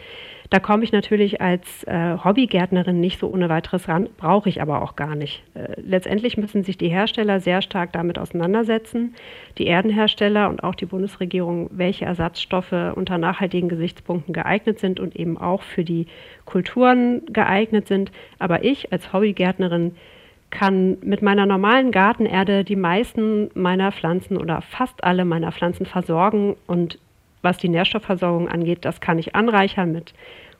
da 0.50 0.60
komme 0.60 0.84
ich 0.84 0.92
natürlich 0.92 1.42
als 1.42 1.86
äh, 1.86 2.18
Hobbygärtnerin 2.24 3.00
nicht 3.00 3.20
so 3.20 3.32
ohne 3.32 3.50
weiteres 3.50 3.88
ran, 3.88 4.10
brauche 4.18 4.50
ich 4.50 4.62
aber 4.62 4.82
auch 4.82 4.96
gar 4.96 5.16
nicht. 5.16 5.42
Äh, 5.56 5.80
letztendlich 5.82 6.38
müssen 6.38 6.64
sich 6.64 6.78
die 6.78 6.90
Hersteller 6.90 7.40
sehr 7.40 7.62
stark 7.62 7.94
damit 7.94 8.20
auseinandersetzen, 8.20 9.16
die 9.58 9.68
Erdenhersteller 9.68 10.50
und 10.50 10.64
auch 10.64 10.76
die 10.76 10.86
Bundesregierung, 10.86 11.70
welche 11.72 12.06
Ersatzstoffe 12.06 12.76
unter 12.94 13.18
nachhaltigen 13.18 13.70
Gesichtspunkten 13.70 14.34
geeignet 14.34 14.80
sind 14.80 15.00
und 15.00 15.16
eben 15.16 15.38
auch 15.38 15.64
für 15.64 15.86
die 15.86 16.06
Kulturen 16.44 17.26
geeignet 17.28 17.88
sind. 17.88 18.12
Aber 18.38 18.64
ich 18.66 18.92
als 18.92 19.14
Hobbygärtnerin 19.14 19.96
kann 20.52 20.98
mit 21.02 21.22
meiner 21.22 21.46
normalen 21.46 21.92
Gartenerde 21.92 22.64
die 22.64 22.76
meisten 22.76 23.50
meiner 23.56 23.92
Pflanzen 23.92 24.38
oder 24.38 24.62
fast 24.62 25.04
alle 25.04 25.26
meiner 25.26 25.52
Pflanzen 25.52 25.86
versorgen 25.86 26.56
und 26.68 27.00
was 27.46 27.58
die 27.58 27.70
Nährstoffversorgung 27.70 28.50
angeht, 28.50 28.84
das 28.84 29.00
kann 29.00 29.18
ich 29.18 29.36
anreichern 29.36 29.94
mit 29.94 30.14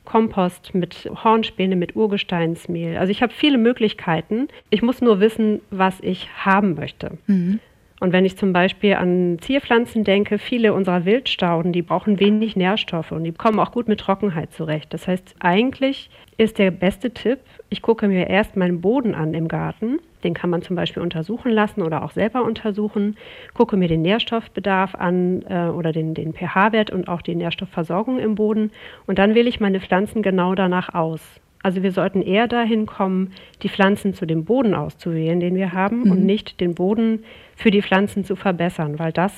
Kompost, 0.06 0.74
mit 0.74 1.10
Hornspäne, 1.22 1.76
mit 1.76 1.94
Urgesteinsmehl. 1.94 2.96
Also 2.96 3.10
ich 3.10 3.22
habe 3.22 3.34
viele 3.34 3.58
Möglichkeiten. 3.58 4.48
Ich 4.70 4.80
muss 4.80 5.02
nur 5.02 5.20
wissen, 5.20 5.60
was 5.70 6.00
ich 6.00 6.30
haben 6.38 6.74
möchte. 6.74 7.18
Mhm. 7.26 7.60
Und 7.98 8.12
wenn 8.12 8.26
ich 8.26 8.36
zum 8.36 8.52
Beispiel 8.52 8.94
an 8.94 9.38
Zierpflanzen 9.40 10.04
denke, 10.04 10.38
viele 10.38 10.74
unserer 10.74 11.06
Wildstauden, 11.06 11.72
die 11.72 11.82
brauchen 11.82 12.20
wenig 12.20 12.54
Nährstoffe 12.54 13.12
und 13.12 13.24
die 13.24 13.32
kommen 13.32 13.58
auch 13.58 13.72
gut 13.72 13.88
mit 13.88 14.00
Trockenheit 14.00 14.52
zurecht. 14.52 14.92
Das 14.92 15.08
heißt, 15.08 15.36
eigentlich 15.40 16.10
ist 16.36 16.58
der 16.58 16.70
beste 16.70 17.12
Tipp, 17.12 17.38
ich 17.70 17.80
gucke 17.80 18.06
mir 18.08 18.28
erst 18.28 18.54
meinen 18.56 18.82
Boden 18.82 19.14
an 19.14 19.32
im 19.32 19.48
Garten. 19.48 19.98
Den 20.24 20.34
kann 20.34 20.50
man 20.50 20.60
zum 20.60 20.76
Beispiel 20.76 21.02
untersuchen 21.02 21.50
lassen 21.50 21.82
oder 21.82 22.04
auch 22.04 22.10
selber 22.10 22.44
untersuchen. 22.44 23.16
Gucke 23.54 23.76
mir 23.76 23.88
den 23.88 24.02
Nährstoffbedarf 24.02 24.94
an 24.94 25.42
äh, 25.48 25.68
oder 25.68 25.92
den, 25.92 26.14
den 26.14 26.34
pH-Wert 26.34 26.90
und 26.90 27.08
auch 27.08 27.22
die 27.22 27.34
Nährstoffversorgung 27.34 28.18
im 28.18 28.34
Boden. 28.34 28.72
Und 29.06 29.18
dann 29.18 29.34
wähle 29.34 29.48
ich 29.48 29.60
meine 29.60 29.80
Pflanzen 29.80 30.22
genau 30.22 30.54
danach 30.54 30.94
aus. 30.94 31.20
Also 31.62 31.82
wir 31.82 31.92
sollten 31.92 32.22
eher 32.22 32.46
dahin 32.48 32.86
kommen, 32.86 33.32
die 33.62 33.68
Pflanzen 33.68 34.14
zu 34.14 34.26
dem 34.26 34.44
Boden 34.44 34.74
auszuwählen, 34.74 35.40
den 35.40 35.56
wir 35.56 35.72
haben, 35.72 36.02
mhm. 36.02 36.10
und 36.10 36.24
nicht 36.24 36.60
den 36.60 36.74
Boden 36.74 37.24
für 37.56 37.70
die 37.70 37.82
Pflanzen 37.82 38.24
zu 38.24 38.36
verbessern, 38.36 38.98
weil 38.98 39.12
das 39.12 39.32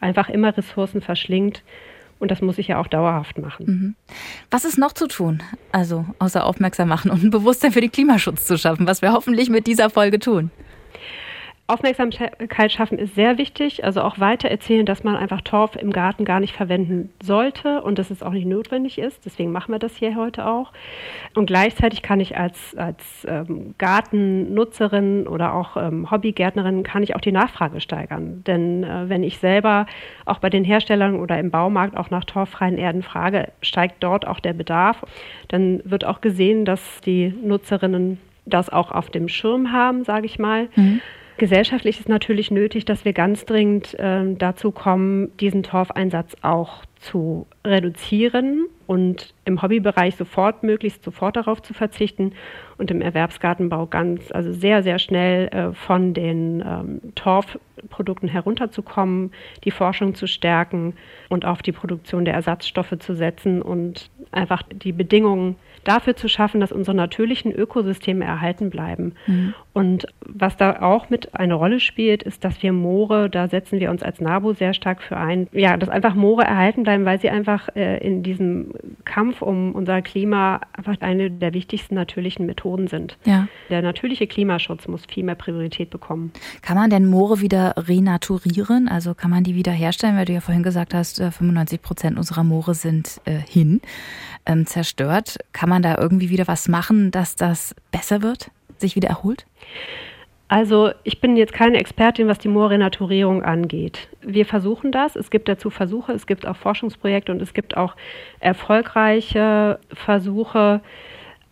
einfach 0.00 0.28
immer 0.28 0.56
Ressourcen 0.56 1.00
verschlingt 1.00 1.62
und 2.22 2.30
das 2.30 2.40
muss 2.40 2.58
ich 2.58 2.68
ja 2.68 2.78
auch 2.78 2.86
dauerhaft 2.86 3.38
machen. 3.38 3.66
Mhm. 3.66 3.94
Was 4.48 4.64
ist 4.64 4.78
noch 4.78 4.92
zu 4.92 5.08
tun? 5.08 5.42
Also 5.72 6.06
außer 6.20 6.46
aufmerksam 6.46 6.88
machen 6.88 7.10
und 7.10 7.24
ein 7.24 7.30
Bewusstsein 7.32 7.72
für 7.72 7.80
den 7.80 7.90
Klimaschutz 7.90 8.46
zu 8.46 8.56
schaffen, 8.56 8.86
was 8.86 9.02
wir 9.02 9.12
hoffentlich 9.12 9.50
mit 9.50 9.66
dieser 9.66 9.90
Folge 9.90 10.20
tun. 10.20 10.52
Aufmerksamkeit 11.68 12.72
schaffen 12.72 12.98
ist 12.98 13.14
sehr 13.14 13.38
wichtig. 13.38 13.84
Also 13.84 14.02
auch 14.02 14.18
weiter 14.18 14.48
erzählen, 14.48 14.84
dass 14.84 15.04
man 15.04 15.16
einfach 15.16 15.40
Torf 15.40 15.76
im 15.76 15.90
Garten 15.90 16.24
gar 16.24 16.40
nicht 16.40 16.54
verwenden 16.54 17.10
sollte 17.22 17.82
und 17.82 17.98
dass 17.98 18.10
es 18.10 18.22
auch 18.22 18.32
nicht 18.32 18.46
notwendig 18.46 18.98
ist. 18.98 19.24
Deswegen 19.24 19.52
machen 19.52 19.72
wir 19.72 19.78
das 19.78 19.96
hier 19.96 20.16
heute 20.16 20.46
auch. 20.46 20.72
Und 21.34 21.46
gleichzeitig 21.46 22.02
kann 22.02 22.20
ich 22.20 22.36
als, 22.36 22.76
als 22.76 23.26
ähm, 23.28 23.74
Gartennutzerin 23.78 25.26
oder 25.26 25.54
auch 25.54 25.76
ähm, 25.76 26.10
Hobbygärtnerin 26.10 26.82
kann 26.82 27.04
ich 27.04 27.14
auch 27.14 27.20
die 27.20 27.32
Nachfrage 27.32 27.80
steigern. 27.80 28.42
Denn 28.44 28.82
äh, 28.82 29.08
wenn 29.08 29.22
ich 29.22 29.38
selber 29.38 29.86
auch 30.26 30.40
bei 30.40 30.50
den 30.50 30.64
Herstellern 30.64 31.14
oder 31.14 31.38
im 31.38 31.50
Baumarkt 31.50 31.96
auch 31.96 32.10
nach 32.10 32.24
torffreien 32.24 32.76
Erden 32.76 33.02
frage, 33.02 33.48
steigt 33.62 34.02
dort 34.02 34.26
auch 34.26 34.40
der 34.40 34.52
Bedarf. 34.52 35.04
Dann 35.48 35.80
wird 35.84 36.04
auch 36.04 36.20
gesehen, 36.20 36.64
dass 36.64 37.00
die 37.02 37.32
Nutzerinnen 37.42 38.18
das 38.44 38.68
auch 38.68 38.90
auf 38.90 39.10
dem 39.10 39.28
Schirm 39.28 39.72
haben, 39.72 40.04
sage 40.04 40.26
ich 40.26 40.38
mal. 40.38 40.68
Mhm. 40.74 41.00
Gesellschaftlich 41.38 41.98
ist 41.98 42.08
natürlich 42.08 42.50
nötig, 42.50 42.84
dass 42.84 43.04
wir 43.04 43.12
ganz 43.12 43.44
dringend 43.44 43.98
äh, 43.98 44.34
dazu 44.34 44.70
kommen, 44.70 45.36
diesen 45.38 45.62
Torfeinsatz 45.62 46.36
auch 46.42 46.84
zu 46.96 47.46
reduzieren 47.64 48.66
und 48.86 49.34
im 49.44 49.60
Hobbybereich 49.62 50.16
sofort, 50.16 50.62
möglichst 50.62 51.02
sofort 51.02 51.36
darauf 51.36 51.62
zu 51.62 51.74
verzichten 51.74 52.32
und 52.78 52.90
im 52.90 53.00
Erwerbsgartenbau 53.00 53.86
ganz, 53.86 54.30
also 54.30 54.52
sehr, 54.52 54.82
sehr 54.82 54.98
schnell 54.98 55.48
äh, 55.48 55.72
von 55.72 56.14
den 56.14 56.62
ähm, 56.64 57.00
Torfprodukten 57.14 58.28
herunterzukommen, 58.28 59.32
die 59.64 59.70
Forschung 59.70 60.14
zu 60.14 60.26
stärken 60.26 60.94
und 61.28 61.44
auf 61.44 61.62
die 61.62 61.72
Produktion 61.72 62.24
der 62.24 62.34
Ersatzstoffe 62.34 62.98
zu 62.98 63.14
setzen 63.14 63.62
und 63.62 64.10
einfach 64.30 64.62
die 64.62 64.92
Bedingungen 64.92 65.56
dafür 65.84 66.16
zu 66.16 66.28
schaffen, 66.28 66.60
dass 66.60 66.72
unsere 66.72 66.96
natürlichen 66.96 67.52
Ökosysteme 67.52 68.24
erhalten 68.24 68.70
bleiben. 68.70 69.14
Mhm. 69.26 69.54
Und 69.72 70.06
was 70.20 70.56
da 70.58 70.82
auch 70.82 71.08
mit 71.08 71.34
eine 71.34 71.54
Rolle 71.54 71.80
spielt, 71.80 72.22
ist, 72.22 72.44
dass 72.44 72.62
wir 72.62 72.72
Moore, 72.72 73.30
da 73.30 73.48
setzen 73.48 73.80
wir 73.80 73.90
uns 73.90 74.02
als 74.02 74.20
NABU 74.20 74.52
sehr 74.52 74.74
stark 74.74 75.02
für 75.02 75.16
ein, 75.16 75.48
ja, 75.52 75.78
dass 75.78 75.88
einfach 75.88 76.14
Moore 76.14 76.44
erhalten 76.44 76.82
bleiben, 76.82 77.06
weil 77.06 77.20
sie 77.20 77.30
einfach 77.30 77.68
äh, 77.74 77.98
in 78.06 78.22
diesem 78.22 78.74
Kampf 79.04 79.40
um 79.40 79.72
unser 79.72 80.02
Klima 80.02 80.60
einfach 80.76 81.00
eine 81.00 81.30
der 81.30 81.54
wichtigsten 81.54 81.94
natürlichen 81.94 82.44
Methoden 82.44 82.86
sind. 82.86 83.16
Ja. 83.24 83.48
Der 83.70 83.80
natürliche 83.80 84.26
Klimaschutz 84.26 84.88
muss 84.88 85.06
viel 85.06 85.24
mehr 85.24 85.36
Priorität 85.36 85.88
bekommen. 85.88 86.32
Kann 86.60 86.76
man 86.76 86.90
denn 86.90 87.06
Moore 87.06 87.40
wieder 87.40 87.74
renaturieren? 87.76 88.88
Also 88.88 89.14
kann 89.14 89.30
man 89.30 89.42
die 89.42 89.54
wieder 89.54 89.72
herstellen? 89.72 90.16
Weil 90.16 90.26
du 90.26 90.34
ja 90.34 90.40
vorhin 90.40 90.62
gesagt 90.62 90.92
hast, 90.92 91.16
95 91.16 91.78
äh, 91.78 91.82
Prozent 91.82 92.18
unserer 92.18 92.44
Moore 92.44 92.74
sind 92.74 93.22
äh, 93.24 93.38
hin, 93.38 93.80
ähm, 94.44 94.66
zerstört. 94.66 95.38
Kann 95.52 95.70
man 95.72 95.82
da 95.82 95.96
irgendwie 95.98 96.30
wieder 96.30 96.46
was 96.46 96.68
machen, 96.68 97.10
dass 97.10 97.36
das 97.36 97.74
besser 97.90 98.22
wird, 98.22 98.50
sich 98.78 98.96
wieder 98.96 99.08
erholt? 99.08 99.46
Also 100.48 100.90
ich 101.02 101.18
bin 101.18 101.38
jetzt 101.38 101.54
keine 101.54 101.78
Expertin, 101.78 102.28
was 102.28 102.38
die 102.38 102.48
Moorrenaturierung 102.48 103.42
angeht. 103.42 104.08
Wir 104.20 104.44
versuchen 104.44 104.92
das. 104.92 105.16
Es 105.16 105.30
gibt 105.30 105.48
dazu 105.48 105.70
Versuche, 105.70 106.12
es 106.12 106.26
gibt 106.26 106.46
auch 106.46 106.56
Forschungsprojekte 106.56 107.32
und 107.32 107.40
es 107.40 107.54
gibt 107.54 107.78
auch 107.78 107.96
erfolgreiche 108.38 109.78
Versuche. 109.94 110.82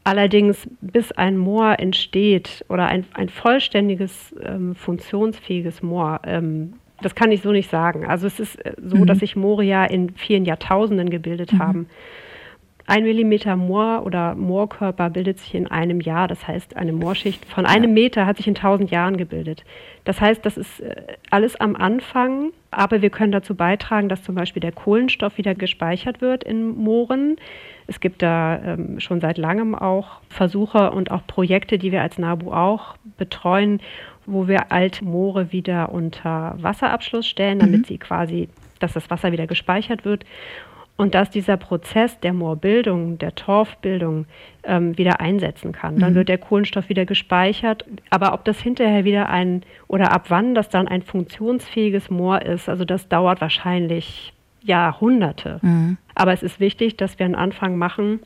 Allerdings, 0.04 0.68
bis 0.82 1.12
ein 1.12 1.38
Moor 1.38 1.78
entsteht 1.78 2.62
oder 2.68 2.88
ein, 2.88 3.06
ein 3.14 3.30
vollständiges, 3.30 4.34
ähm, 4.42 4.74
funktionsfähiges 4.74 5.82
Moor, 5.82 6.20
ähm, 6.24 6.74
das 7.00 7.14
kann 7.14 7.32
ich 7.32 7.40
so 7.40 7.52
nicht 7.52 7.70
sagen. 7.70 8.06
Also 8.06 8.26
es 8.26 8.38
ist 8.38 8.56
äh, 8.64 8.74
so, 8.84 8.98
mhm. 8.98 9.06
dass 9.06 9.20
sich 9.20 9.34
Moore 9.34 9.64
ja 9.64 9.84
in 9.84 10.10
vielen 10.10 10.44
Jahrtausenden 10.44 11.08
gebildet 11.08 11.54
mhm. 11.54 11.58
haben. 11.58 11.86
Ein 12.90 13.04
Millimeter 13.04 13.54
Moor 13.54 14.02
oder 14.04 14.35
Moorkörper 14.35 15.11
bildet 15.11 15.38
sich 15.38 15.54
in 15.54 15.68
einem 15.68 16.00
Jahr. 16.00 16.26
Das 16.26 16.49
heißt, 16.49 16.76
eine 16.76 16.92
Moorschicht 16.92 17.44
von 17.44 17.64
einem 17.64 17.94
Meter 17.94 18.26
hat 18.26 18.38
sich 18.38 18.49
in 18.49 18.56
tausend 18.56 18.90
Jahren 18.90 19.16
gebildet. 19.16 19.62
Das 20.02 20.20
heißt, 20.20 20.44
das 20.44 20.56
ist 20.56 20.80
äh, 20.80 20.97
alles 21.30 21.54
am 21.54 21.76
Anfang, 21.76 22.50
aber 22.73 23.00
wir 23.00 23.11
können 23.11 23.30
dazu 23.30 23.54
beitragen, 23.54 24.09
dass 24.09 24.25
zum 24.25 24.35
Beispiel 24.35 24.59
der 24.59 24.73
Kohlenstoff 24.73 25.38
wieder 25.38 25.54
gespeichert 25.54 26.20
wird 26.20 26.42
in 26.42 26.76
Mooren. 26.76 27.37
Es 27.87 28.00
gibt 28.00 28.23
da 28.23 28.61
ähm, 28.61 28.99
schon 28.99 29.20
seit 29.20 29.38
langem 29.38 29.76
auch 29.76 30.20
Versuche 30.28 30.90
und 30.90 31.12
auch 31.12 31.25
Projekte, 31.28 31.78
die 31.78 31.92
wir 31.92 32.02
als 32.02 32.18
NABU 32.18 32.50
auch 32.50 32.97
betreuen, 33.16 33.78
wo 34.26 34.49
wir 34.49 34.73
alte 34.73 35.04
Moore 35.04 35.52
wieder 35.52 35.92
unter 35.92 36.56
Wasserabschluss 36.59 37.28
stellen, 37.28 37.61
damit 37.61 37.82
mhm. 37.82 37.85
sie 37.85 37.99
quasi, 37.99 38.49
dass 38.80 38.94
das 38.94 39.11
Wasser 39.11 39.30
wieder 39.30 39.47
gespeichert 39.47 40.04
wird 40.04 40.25
und 40.97 41.14
dass 41.14 41.30
dieser 41.30 41.56
Prozess 41.56 42.20
der 42.20 42.35
Moorbildung, 42.35 43.18
der 43.18 43.35
Torfbildung 43.35 44.26
ähm, 44.64 44.99
wieder 44.99 45.20
einsetzen 45.20 45.73
kann. 45.73 45.99
Dann 45.99 46.12
mhm. 46.12 46.16
wird 46.16 46.28
der 46.28 46.38
Kohlenstoff 46.38 46.88
wieder 46.90 47.06
gespeichert. 47.06 47.87
Aber 48.11 48.35
ob 48.35 48.44
das 48.44 48.61
hinterher 48.61 49.04
wieder 49.04 49.30
ein 49.30 49.62
oder 49.88 50.12
ab 50.12 50.26
wann 50.28 50.54
das 50.54 50.68
dann 50.68 50.88
ein 50.88 51.02
funktionsfähiges 51.02 52.11
Moor 52.11 52.42
ist, 52.42 52.68
also 52.68 52.85
das 52.85 53.09
dauert 53.09 53.40
wahrscheinlich 53.40 54.35
Jahrhunderte. 54.62 55.59
Mhm. 55.62 55.97
Aber 56.14 56.32
es 56.32 56.42
ist 56.42 56.61
wichtig, 56.61 56.97
dass 56.97 57.18
wir 57.18 57.25
einen 57.25 57.35
Anfang 57.35 57.76
machen 57.76 58.20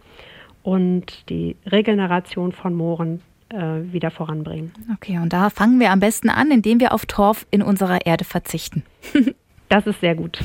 und 0.63 1.29
die 1.29 1.57
Regeneration 1.67 2.53
von 2.53 2.75
Mooren 2.75 3.21
äh, 3.51 3.93
wieder 3.93 4.11
voranbringen. 4.11 4.73
Okay, 4.95 5.19
und 5.19 5.33
da 5.33 5.51
fangen 5.51 5.79
wir 5.79 5.93
am 5.93 6.01
besten 6.01 6.29
an, 6.29 6.51
indem 6.51 6.81
wir 6.81 6.93
auf 6.93 7.07
Torf 7.07 7.47
in 7.51 7.63
unserer 7.63 8.05
Erde 8.05 8.25
verzichten. 8.25 8.83
das 9.69 9.87
ist 9.87 10.01
sehr 10.01 10.15
gut. 10.15 10.41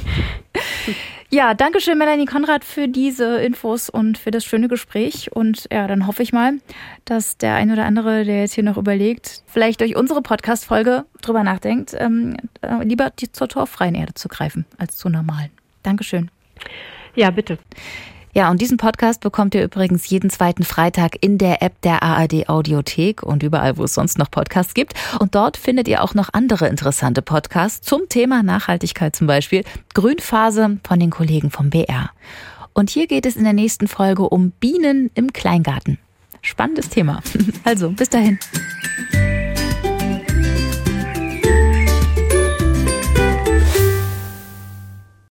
Ja, 1.31 1.53
danke 1.53 1.79
schön, 1.79 2.00
Melanie 2.00 2.25
Konrad, 2.25 2.65
für 2.65 2.88
diese 2.88 3.39
Infos 3.41 3.88
und 3.88 4.17
für 4.17 4.31
das 4.31 4.43
schöne 4.43 4.67
Gespräch. 4.67 5.31
Und 5.31 5.67
ja, 5.71 5.88
dann 5.88 6.07
hoffe 6.07 6.24
ich 6.24 6.33
mal, 6.33 6.53
dass 7.05 7.38
der 7.38 7.53
ein 7.53 7.71
oder 7.71 7.86
andere, 7.86 8.25
der 8.25 8.39
jetzt 8.41 8.55
hier 8.55 8.63
noch 8.63 8.77
überlegt, 8.77 9.43
vielleicht 9.45 9.81
durch 9.81 9.95
unsere 9.95 10.24
Podcast-Folge 10.24 11.05
drüber 11.21 11.43
nachdenkt, 11.43 11.95
ähm, 11.95 12.36
äh, 12.62 12.83
lieber 12.83 13.12
die, 13.12 13.31
zur 13.31 13.48
torfreien 13.48 13.93
Erde 13.93 14.15
zu 14.15 14.27
greifen 14.27 14.65
als 14.79 14.98
zur 14.98 15.12
normalen. 15.12 15.51
Dankeschön. 15.83 16.31
Ja, 17.13 17.29
bitte. 17.29 17.59
Ja, 18.33 18.51
und 18.51 18.62
diesen 18.62 18.77
Podcast 18.77 19.21
bekommt 19.21 19.55
ihr 19.55 19.63
übrigens 19.63 20.09
jeden 20.09 20.29
zweiten 20.29 20.63
Freitag 20.63 21.17
in 21.21 21.38
der 21.38 21.63
App 21.63 21.81
der 21.81 22.03
ARD 22.03 22.48
Audiothek 22.48 23.24
und 23.24 23.41
überall, 23.43 23.77
wo 23.77 23.86
es 23.86 23.93
sonst 23.93 24.17
noch 24.17 24.29
Podcasts 24.29 24.74
gibt. 24.74 24.93
Und 25.19 25.36
dort 25.36 25.57
findet 25.57 25.88
ihr 25.88 26.03
auch 26.03 26.13
noch 26.13 26.29
andere 26.31 26.67
interessante 26.67 27.21
Podcasts 27.21 27.81
zum 27.81 28.07
Thema 28.07 28.43
Nachhaltigkeit 28.43 29.15
zum 29.15 29.27
Beispiel. 29.27 29.63
Grünphase 29.93 30.79
von 30.88 31.00
den 31.00 31.09
Kollegen 31.09 31.50
vom 31.50 31.69
BR. 31.69 32.12
Und 32.74 32.89
hier 32.91 33.07
geht 33.07 33.25
es 33.25 33.36
in 33.36 33.43
der 33.43 33.53
nächsten 33.53 33.88
Folge 33.88 34.29
um 34.29 34.51
Bienen 34.51 35.09
im 35.15 35.33
Kleingarten. 35.33 35.98
Spannendes 36.41 36.89
Thema. 36.89 37.21
Also, 37.63 37.89
bis 37.89 38.09
dahin. 38.09 38.39